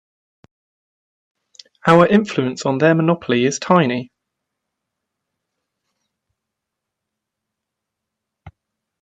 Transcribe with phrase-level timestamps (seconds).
[1.85, 4.09] Our influence on their monopoly is tiny.